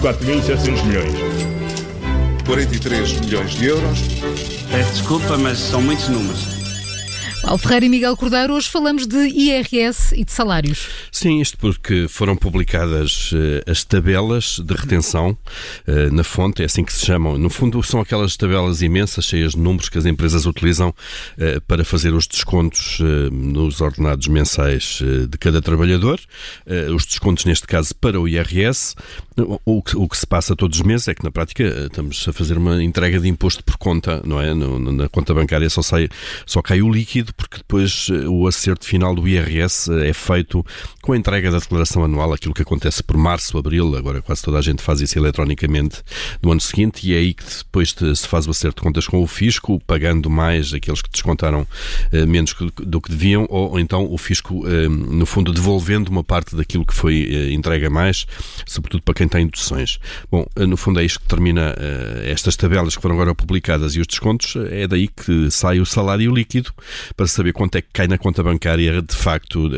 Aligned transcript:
4.700 0.00 0.86
milhões. 0.86 1.12
43 2.46 3.20
milhões 3.20 3.50
de 3.50 3.66
euros. 3.66 3.98
Peço 4.70 4.92
desculpa, 4.92 5.36
mas 5.36 5.58
são 5.58 5.82
muitos 5.82 6.08
números. 6.08 6.58
Paulo 7.42 7.58
Ferreira 7.58 7.86
e 7.86 7.88
Miguel 7.88 8.16
Cordeiro, 8.16 8.54
hoje 8.54 8.68
falamos 8.68 9.06
de 9.06 9.16
IRS 9.16 10.14
e 10.14 10.24
de 10.24 10.30
salários. 10.32 10.88
Sim, 11.10 11.40
isto 11.40 11.56
porque 11.56 12.06
foram 12.08 12.36
publicadas 12.36 13.32
uh, 13.32 13.70
as 13.70 13.84
tabelas 13.84 14.58
de 14.58 14.74
retenção 14.74 15.30
uh, 15.30 16.14
na 16.14 16.22
fonte, 16.22 16.62
é 16.62 16.66
assim 16.66 16.84
que 16.84 16.92
se 16.92 17.06
chamam. 17.06 17.38
No 17.38 17.48
fundo, 17.48 17.82
são 17.82 18.00
aquelas 18.00 18.36
tabelas 18.36 18.82
imensas, 18.82 19.24
cheias 19.24 19.52
de 19.52 19.58
números 19.58 19.88
que 19.88 19.96
as 19.96 20.04
empresas 20.04 20.46
utilizam 20.46 20.90
uh, 20.90 21.60
para 21.62 21.84
fazer 21.84 22.12
os 22.12 22.26
descontos 22.26 22.98
nos 23.32 23.80
ordenados 23.80 24.26
mensais 24.26 25.00
de 25.28 25.38
cada 25.38 25.62
trabalhador. 25.62 26.20
os 26.94 27.06
descontos, 27.06 27.44
neste 27.44 27.66
caso, 27.66 27.94
para 27.94 28.20
o 28.20 28.28
IRS. 28.28 28.94
O, 29.64 29.82
que, 29.82 29.96
o 29.96 30.08
que 30.08 30.16
se 30.16 30.26
passa 30.26 30.56
todos 30.56 30.78
os 30.78 30.84
meses 30.84 31.06
é 31.08 31.14
que, 31.14 31.22
na 31.22 31.30
prática, 31.30 31.62
estamos 31.62 32.26
a 32.28 32.32
fazer 32.32 32.58
uma 32.58 32.82
entrega 32.82 33.20
de 33.20 33.28
imposto 33.28 33.62
por 33.62 33.76
conta, 33.76 34.20
não 34.24 34.40
é? 34.40 34.52
No, 34.52 34.78
na 34.78 35.08
conta 35.08 35.32
bancária 35.32 35.70
só, 35.70 35.82
sai, 35.82 36.08
só 36.44 36.60
cai 36.60 36.82
o 36.82 36.90
líquido 36.90 37.32
porque 37.34 37.58
depois 37.58 38.08
eh, 38.10 38.26
o 38.26 38.46
acerto 38.46 38.84
final 38.84 39.14
do 39.14 39.26
IRS 39.28 39.90
eh, 39.92 40.08
é 40.08 40.12
feito 40.12 40.64
com 41.02 41.12
a 41.12 41.16
entrega 41.16 41.50
da 41.50 41.58
declaração 41.58 42.04
anual, 42.04 42.32
aquilo 42.32 42.52
que 42.52 42.62
acontece 42.62 43.02
por 43.02 43.16
março, 43.16 43.56
abril, 43.56 43.96
agora 43.96 44.20
quase 44.20 44.42
toda 44.42 44.58
a 44.58 44.62
gente 44.62 44.82
faz 44.82 45.00
isso 45.00 45.18
eletronicamente 45.18 46.02
no 46.42 46.50
ano 46.50 46.60
seguinte, 46.60 47.08
e 47.08 47.14
é 47.14 47.18
aí 47.18 47.34
que 47.34 47.44
depois 47.44 47.94
se 48.14 48.26
faz 48.26 48.46
o 48.46 48.50
acerto 48.50 48.82
de 48.82 48.82
contas 48.82 49.06
com 49.06 49.22
o 49.22 49.26
fisco, 49.26 49.80
pagando 49.86 50.28
mais 50.28 50.74
aqueles 50.74 51.00
que 51.00 51.10
descontaram 51.10 51.66
eh, 52.12 52.26
menos 52.26 52.54
do 52.76 53.00
que 53.00 53.10
deviam, 53.10 53.46
ou, 53.48 53.78
então 53.78 54.10
o 54.10 54.18
fisco, 54.18 54.64
no 54.66 55.26
fundo, 55.26 55.52
devolvendo 55.52 56.10
uma 56.10 56.24
parte 56.24 56.56
daquilo 56.56 56.84
que 56.84 56.94
foi 56.94 57.52
entregue 57.52 57.86
a 57.86 57.90
mais, 57.90 58.26
sobretudo 58.66 59.02
para 59.02 59.14
quem 59.14 59.27
tem 59.28 59.46
deduções. 59.46 59.98
Bom, 60.30 60.46
no 60.56 60.76
fundo 60.76 61.00
é 61.00 61.04
isto 61.04 61.20
que 61.20 61.26
termina 61.26 61.74
estas 62.24 62.56
tabelas 62.56 62.96
que 62.96 63.02
foram 63.02 63.14
agora 63.14 63.34
publicadas 63.34 63.94
e 63.94 64.00
os 64.00 64.06
descontos, 64.06 64.54
é 64.70 64.86
daí 64.86 65.08
que 65.08 65.50
sai 65.50 65.80
o 65.80 65.86
salário 65.86 66.32
líquido 66.32 66.72
para 67.16 67.26
saber 67.26 67.52
quanto 67.52 67.76
é 67.76 67.82
que 67.82 67.88
cai 67.92 68.06
na 68.06 68.18
conta 68.18 68.42
bancária 68.42 69.02
de 69.02 69.14
facto 69.14 69.70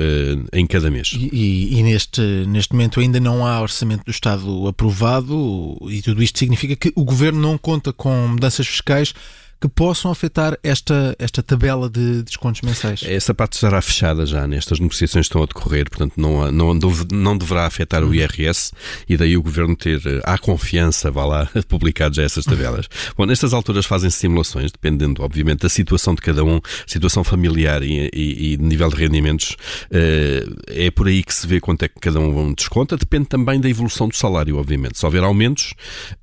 em 0.53 0.67
cada 0.67 0.91
mês. 0.91 1.13
E, 1.15 1.79
e, 1.79 1.83
neste, 1.83 2.21
neste 2.21 2.73
momento 2.73 3.01
ainda 3.01 3.21
não 3.21 3.47
há 3.47 3.61
orçamento 3.61 4.05
do 4.05 4.11
Estado 4.11 4.67
aprovado 4.69 5.79
e 5.89 6.03
tudo 6.03 6.23
isto 6.23 6.39
significa 6.39 6.77
que 6.77 6.93
o 6.95 7.05
Governo 7.05 7.41
não 7.41 7.59
conta 7.59 7.93
com 7.93 8.29
mudanças 8.29 8.67
fiscais 8.67 9.15
que 9.61 9.69
possam 9.69 10.11
afetar 10.11 10.59
esta, 10.63 11.15
esta 11.19 11.43
tabela 11.43 11.91
de 11.91 12.23
descontos 12.23 12.63
mensais? 12.63 13.03
Essa 13.05 13.35
parte 13.35 13.55
estará 13.55 13.81
fechada 13.83 14.25
já 14.25 14.47
nestas 14.47 14.81
negociações 14.81 15.27
que 15.27 15.31
estão 15.31 15.43
a 15.43 15.47
decorrer, 15.47 15.89
portanto 15.91 16.15
não, 16.17 16.51
não, 16.51 16.75
não 17.13 17.37
deverá 17.37 17.67
afetar 17.67 18.03
o 18.03 18.15
IRS 18.15 18.73
e 19.09 19.17
daí 19.17 19.37
o 19.37 19.43
Governo 19.43 19.77
ter 19.77 20.01
a 20.25 20.39
confiança, 20.39 21.11
vá 21.11 21.25
lá, 21.25 21.49
publicado 21.69 22.15
já 22.15 22.23
essas 22.23 22.45
tabelas. 22.45 22.89
Bom, 23.17 23.27
nestas 23.27 23.53
alturas 23.53 23.85
fazem-se 23.85 24.17
simulações, 24.19 24.73
dependendo, 24.73 25.23
obviamente, 25.23 25.61
da 25.61 25.69
situação 25.69 26.15
de 26.15 26.23
cada 26.23 26.45
um, 26.45 26.61
situação 26.87 27.23
familiar 27.23 27.83
e, 27.83 28.11
e, 28.15 28.53
e 28.53 28.57
nível 28.57 28.89
de 28.89 28.97
rendimentos. 28.97 29.57
Eh, 29.91 30.47
é 30.69 30.91
por 30.91 31.09
aí 31.09 31.23
que 31.23 31.35
se 31.35 31.47
vê 31.47 31.61
quanto 31.61 31.85
é 31.85 31.89
que 31.89 32.01
cada 32.01 32.21
um 32.21 32.55
desconta. 32.55 32.97
Depende 32.97 33.27
também 33.27 33.61
da 33.61 33.69
evolução 33.69 34.09
do 34.09 34.17
salário, 34.17 34.57
obviamente. 34.57 34.99
Se 34.99 35.05
houver 35.05 35.23
aumentos, 35.23 35.75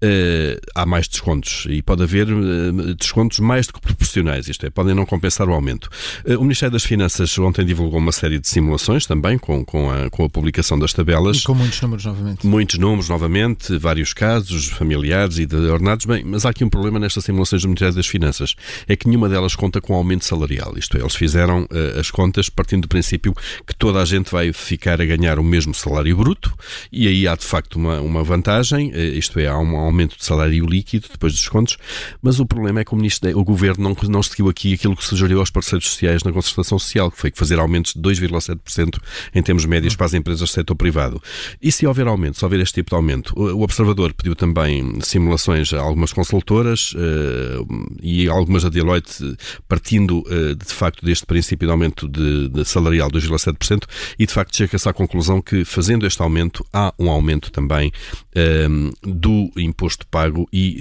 eh, 0.01 0.59
há 0.73 0.85
mais 0.85 1.07
descontos 1.07 1.65
e 1.69 1.81
pode 1.81 2.03
haver 2.03 2.27
eh, 2.29 2.93
descontos 2.97 3.26
descontos 3.27 3.39
mais 3.39 3.67
do 3.67 3.73
que 3.73 3.81
proporcionais, 3.81 4.47
isto 4.47 4.65
é, 4.65 4.69
podem 4.69 4.95
não 4.95 5.05
compensar 5.05 5.47
o 5.47 5.53
aumento. 5.53 5.89
Eh, 6.25 6.37
o 6.37 6.41
Ministério 6.41 6.73
das 6.73 6.83
Finanças 6.83 7.37
ontem 7.37 7.65
divulgou 7.65 7.99
uma 7.99 8.11
série 8.11 8.39
de 8.39 8.47
simulações 8.47 9.05
também 9.05 9.37
com, 9.37 9.63
com, 9.63 9.91
a, 9.91 10.09
com 10.09 10.23
a 10.23 10.29
publicação 10.29 10.79
das 10.79 10.93
tabelas. 10.93 11.37
E 11.37 11.43
com 11.43 11.53
muitos 11.53 11.81
números 11.81 12.05
novamente. 12.05 12.47
Muitos 12.47 12.79
números 12.79 13.09
novamente, 13.09 13.77
vários 13.77 14.13
casos, 14.13 14.67
familiares 14.67 15.37
e 15.37 15.45
de 15.45 15.55
ordenados. 15.55 16.05
Bem, 16.05 16.23
mas 16.23 16.45
há 16.45 16.49
aqui 16.49 16.63
um 16.63 16.69
problema 16.69 16.99
nestas 16.99 17.23
simulações 17.23 17.61
do 17.61 17.67
Ministério 17.67 17.95
das 17.95 18.07
Finanças, 18.07 18.55
é 18.87 18.95
que 18.95 19.07
nenhuma 19.07 19.29
delas 19.29 19.55
conta 19.55 19.81
com 19.81 19.93
aumento 19.93 20.25
salarial. 20.25 20.73
Isto 20.77 20.97
é, 20.97 21.01
eles 21.01 21.15
fizeram 21.15 21.63
uh, 21.63 21.99
as 21.99 22.09
contas 22.09 22.49
partindo 22.49 22.83
do 22.83 22.87
princípio 22.87 23.33
que 23.65 23.75
toda 23.75 24.01
a 24.01 24.05
gente 24.05 24.31
vai 24.31 24.53
ficar 24.53 25.01
a 25.01 25.05
ganhar 25.05 25.39
o 25.39 25.43
mesmo 25.43 25.73
salário 25.73 26.15
bruto 26.15 26.53
e 26.91 27.07
aí 27.07 27.27
há 27.27 27.35
de 27.35 27.45
facto 27.45 27.75
uma, 27.75 27.99
uma 28.01 28.23
vantagem, 28.23 28.91
uh, 28.91 28.97
isto 28.97 29.39
é, 29.39 29.47
há 29.47 29.57
um 29.57 29.75
aumento 29.75 30.17
de 30.17 30.25
salário 30.25 30.65
líquido 30.65 31.07
depois 31.11 31.33
dos 31.33 31.41
descontos, 31.41 31.77
mas 32.21 32.39
o 32.39 32.45
problema 32.45 32.81
é 32.81 32.85
que 32.85 32.93
o 32.93 32.95
Ministro 32.95 33.16
isto, 33.17 33.39
o 33.39 33.43
governo 33.43 33.83
não, 33.83 34.09
não 34.09 34.23
seguiu 34.23 34.49
aqui 34.49 34.73
aquilo 34.73 34.95
que 34.95 35.03
sugeriu 35.03 35.39
aos 35.39 35.49
parceiros 35.49 35.89
sociais 35.89 36.23
na 36.23 36.31
concertação 36.31 36.77
social, 36.77 37.11
que 37.11 37.19
foi 37.19 37.31
fazer 37.33 37.59
aumentos 37.59 37.93
de 37.93 38.01
2,7% 38.01 38.99
em 39.33 39.41
termos 39.41 39.65
médios 39.65 39.95
para 39.95 40.05
as 40.05 40.13
empresas 40.13 40.41
do 40.41 40.47
setor 40.47 40.75
privado. 40.75 41.21
E 41.61 41.71
se 41.71 41.85
houver 41.85 42.07
aumento, 42.07 42.37
se 42.37 42.45
houver 42.45 42.59
este 42.59 42.75
tipo 42.75 42.91
de 42.91 42.95
aumento, 42.95 43.33
o 43.37 43.61
Observador 43.61 44.13
pediu 44.13 44.35
também 44.35 44.99
simulações 45.01 45.73
a 45.73 45.79
algumas 45.79 46.13
consultoras 46.13 46.93
uh, 46.93 47.97
e 48.01 48.27
algumas 48.27 48.63
da 48.63 48.69
Deloitte, 48.69 49.37
partindo 49.67 50.19
uh, 50.19 50.55
de 50.55 50.73
facto 50.73 51.05
deste 51.05 51.25
princípio 51.25 51.67
de 51.67 51.71
aumento 51.71 52.07
de, 52.07 52.49
de 52.49 52.65
salarial 52.65 53.09
de 53.09 53.19
2,7%, 53.19 53.83
e 54.17 54.25
de 54.25 54.33
facto 54.33 54.55
chega-se 54.55 54.87
à 54.87 54.93
conclusão 54.93 55.41
que, 55.41 55.65
fazendo 55.65 56.05
este 56.05 56.21
aumento, 56.21 56.65
há 56.71 56.93
um 56.99 57.09
aumento 57.09 57.51
também 57.51 57.91
uh, 58.35 59.09
do 59.09 59.51
imposto 59.57 60.05
pago 60.07 60.47
e 60.51 60.77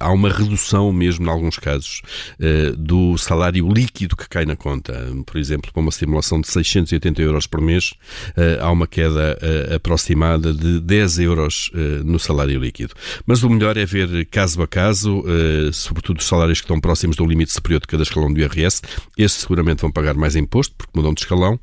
há 0.00 0.10
uma 0.12 0.28
redução 0.28 0.92
mesmo, 0.92 1.26
em 1.26 1.28
alguns 1.28 1.58
casos 1.58 1.75
casos, 1.76 2.02
eh, 2.40 2.72
do 2.76 3.16
salário 3.18 3.68
líquido 3.68 4.16
que 4.16 4.28
cai 4.28 4.44
na 4.44 4.56
conta. 4.56 4.94
Por 5.24 5.36
exemplo, 5.36 5.70
com 5.72 5.80
uma 5.80 5.92
simulação 5.92 6.40
de 6.40 6.48
680 6.48 7.22
euros 7.22 7.46
por 7.46 7.60
mês, 7.60 7.94
eh, 8.36 8.58
há 8.60 8.70
uma 8.70 8.86
queda 8.86 9.38
eh, 9.40 9.74
aproximada 9.74 10.52
de 10.52 10.80
10 10.80 11.18
euros 11.20 11.70
no 12.04 12.18
salário 12.18 12.58
líquido. 12.58 12.94
Mas 13.26 13.42
o 13.42 13.50
melhor 13.50 13.76
é 13.76 13.84
ver 13.84 14.26
caso 14.26 14.62
a 14.62 14.66
caso, 14.66 15.24
sobretudo 15.72 16.18
os 16.18 16.26
salários 16.26 16.60
que 16.60 16.64
estão 16.64 16.80
próximos 16.80 17.16
do 17.16 17.26
limite 17.26 17.52
superior 17.52 17.80
de 17.80 17.86
cada 17.86 18.02
escalão 18.02 18.32
do 18.32 18.40
IRS. 18.40 18.82
Esses 19.16 19.40
seguramente 19.40 19.82
vão 19.82 19.90
pagar 19.90 20.14
mais 20.14 20.36
imposto, 20.36 20.74
porque 20.76 20.92
mudam 20.94 21.12
de 21.12 21.20
escalão, 21.20 21.58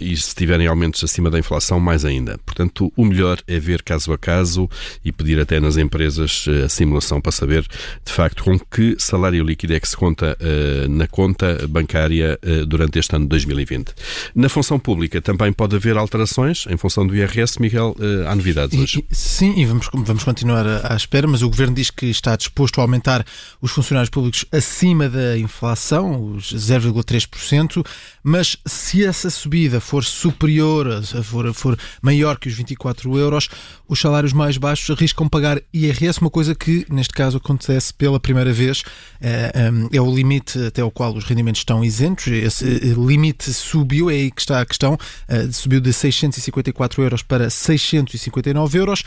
e 0.00 0.16
se 0.16 0.34
tiverem 0.34 0.66
aumentos 0.66 1.04
acima 1.04 1.30
da 1.30 1.38
inflação, 1.38 1.78
mais 1.78 2.04
ainda. 2.04 2.38
Portanto, 2.44 2.92
o 2.96 3.04
melhor 3.04 3.38
é 3.46 3.58
ver 3.58 3.82
caso 3.82 4.12
a 4.12 4.18
caso 4.18 4.68
e 5.04 5.12
pedir 5.12 5.38
até 5.38 5.60
nas 5.60 5.76
empresas 5.76 6.46
a 6.64 6.68
simulação 6.68 7.20
para 7.20 7.32
saber, 7.32 7.66
de 8.04 8.12
facto, 8.12 8.44
com 8.44 8.58
que 8.58 8.96
salário 9.04 9.44
líquido 9.44 9.74
é 9.74 9.80
que 9.80 9.88
se 9.88 9.96
conta 9.96 10.36
uh, 10.40 10.88
na 10.88 11.06
conta 11.06 11.66
bancária 11.68 12.38
uh, 12.44 12.66
durante 12.66 12.98
este 12.98 13.14
ano 13.14 13.24
de 13.24 13.30
2020. 13.30 13.92
Na 14.34 14.48
função 14.48 14.78
pública 14.78 15.20
também 15.20 15.52
pode 15.52 15.76
haver 15.76 15.96
alterações 15.96 16.66
em 16.68 16.76
função 16.76 17.06
do 17.06 17.14
IRS. 17.14 17.60
Miguel, 17.60 17.96
uh, 17.98 18.28
há 18.28 18.34
novidades 18.34 18.78
hoje? 18.78 19.04
E, 19.10 19.14
sim, 19.14 19.54
e 19.56 19.64
vamos, 19.64 19.88
vamos 19.92 20.24
continuar 20.24 20.66
à 20.66 20.94
espera, 20.96 21.26
mas 21.26 21.42
o 21.42 21.48
Governo 21.48 21.74
diz 21.74 21.90
que 21.90 22.06
está 22.06 22.36
disposto 22.36 22.80
a 22.80 22.84
aumentar 22.84 23.24
os 23.60 23.70
funcionários 23.70 24.10
públicos 24.10 24.44
acima 24.52 25.08
da 25.08 25.38
inflação, 25.38 26.34
os 26.34 26.52
0,3%, 26.54 27.84
mas 28.22 28.56
se 28.66 29.04
essa 29.04 29.30
subida 29.30 29.80
for 29.80 30.04
superior, 30.04 31.02
for, 31.22 31.52
for 31.54 31.78
maior 32.02 32.38
que 32.38 32.48
os 32.48 32.54
24 32.54 33.16
euros, 33.18 33.48
os 33.88 34.00
salários 34.00 34.32
mais 34.32 34.56
baixos 34.56 34.96
arriscam 34.96 35.28
pagar 35.28 35.60
IRS, 35.72 36.20
uma 36.20 36.30
coisa 36.30 36.54
que 36.54 36.86
neste 36.90 37.12
caso 37.12 37.36
acontece 37.36 37.92
pela 37.92 38.18
primeira 38.18 38.52
vez 38.52 38.82
é, 39.20 39.52
é, 39.54 39.96
é 39.96 40.00
o 40.00 40.14
limite 40.14 40.58
até 40.66 40.82
o 40.82 40.90
qual 40.90 41.14
os 41.14 41.24
rendimentos 41.24 41.60
estão 41.60 41.84
isentos. 41.84 42.26
Esse 42.26 42.64
eh, 42.64 42.94
limite 42.96 43.52
subiu, 43.52 44.10
é 44.10 44.14
aí 44.14 44.30
que 44.30 44.40
está 44.40 44.60
a 44.60 44.66
questão, 44.66 44.98
eh, 45.28 45.48
subiu 45.50 45.80
de 45.80 45.92
654 45.92 47.02
euros 47.02 47.22
para 47.22 47.48
659 47.50 48.78
euros. 48.78 49.02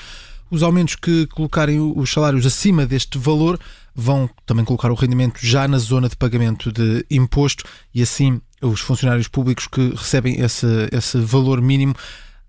Os 0.49 0.63
aumentos 0.63 0.95
que 0.95 1.27
colocarem 1.27 1.79
os 1.79 2.11
salários 2.11 2.45
acima 2.45 2.85
deste 2.85 3.17
valor 3.17 3.59
vão 3.93 4.29
também 4.45 4.63
colocar 4.63 4.91
o 4.91 4.95
rendimento 4.95 5.39
já 5.41 5.67
na 5.67 5.77
zona 5.77 6.07
de 6.07 6.15
pagamento 6.15 6.71
de 6.71 7.05
imposto 7.09 7.63
e 7.93 8.01
assim 8.01 8.39
os 8.61 8.79
funcionários 8.79 9.27
públicos 9.27 9.67
que 9.67 9.89
recebem 9.89 10.39
esse, 10.39 10.67
esse 10.91 11.17
valor 11.19 11.61
mínimo 11.61 11.95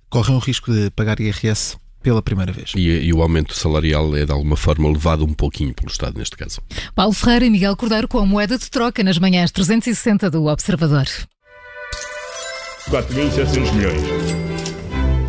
correm 0.08 0.36
o 0.36 0.38
risco 0.38 0.72
de 0.72 0.90
pagar 0.90 1.18
IRS 1.20 1.76
pela 2.02 2.22
primeira 2.22 2.52
vez. 2.52 2.72
E, 2.76 2.88
e, 3.06 3.12
o 3.12 3.22
aumento 3.22 3.54
salarial 3.54 4.16
é 4.16 4.24
de 4.24 4.32
alguma 4.32 4.56
forma 4.56 4.88
levado 4.88 5.24
um 5.24 5.34
pouquinho 5.34 5.74
pelo 5.74 5.90
Estado 5.90 6.18
neste 6.18 6.36
caso. 6.36 6.60
Paulo 6.94 7.12
Ferreira 7.12 7.46
e 7.46 7.50
Miguel 7.50 7.76
Cordeiro 7.76 8.08
com 8.08 8.18
a 8.18 8.26
moeda 8.26 8.56
de 8.56 8.70
troca 8.70 9.02
nas 9.02 9.18
manhãs 9.18 9.50
360 9.50 10.30
do 10.30 10.46
Observador. 10.46 11.06
4.700 12.90 13.72
milhões. 13.74 14.02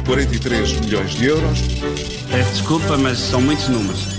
43 0.06 0.80
milhões 0.80 1.12
de 1.12 1.26
euros. 1.26 1.60
Peço 2.32 2.52
desculpa, 2.52 2.98
mas 2.98 3.18
são 3.18 3.42
muitos 3.42 3.68
números. 3.68 4.19